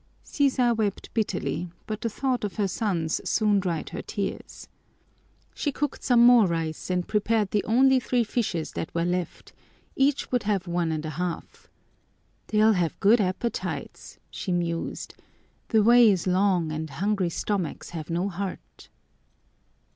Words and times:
Sisa 0.23 0.73
wept 0.73 1.13
bitterly, 1.13 1.69
but 1.85 2.01
the 2.01 2.09
thought 2.09 2.43
of 2.43 2.55
her 2.55 2.67
sons 2.67 3.21
soon 3.23 3.59
dried 3.59 3.89
her 3.89 4.01
tears. 4.01 4.67
She 5.53 5.71
cooked 5.71 6.03
some 6.03 6.25
more 6.25 6.47
rice 6.47 6.89
and 6.89 7.07
prepared 7.07 7.51
the 7.51 7.63
only 7.65 7.99
three 7.99 8.23
fishes 8.23 8.71
that 8.71 8.89
were 8.95 9.05
left: 9.05 9.53
each 9.95 10.31
would 10.31 10.41
have 10.41 10.65
one 10.65 10.91
and 10.91 11.05
a 11.05 11.11
half. 11.21 11.67
"They'll 12.47 12.73
have 12.73 12.99
good 12.99 13.21
appetites," 13.21 14.17
she 14.31 14.51
mused, 14.51 15.13
"the 15.67 15.83
way 15.83 16.09
is 16.09 16.25
long 16.25 16.71
and 16.71 16.89
hungry 16.89 17.29
stomachs 17.29 17.91
have 17.91 18.09
no 18.09 18.27
heart." 18.27 18.89